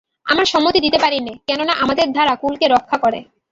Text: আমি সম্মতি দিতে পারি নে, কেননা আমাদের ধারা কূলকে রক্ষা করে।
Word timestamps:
আমি 0.25 0.43
সম্মতি 0.45 0.79
দিতে 0.85 0.97
পারি 0.97 1.17
নে, 1.19 1.33
কেননা 1.47 1.73
আমাদের 1.83 2.07
ধারা 2.13 2.33
কূলকে 2.35 2.65
রক্ষা 2.67 2.97
করে। 2.97 3.19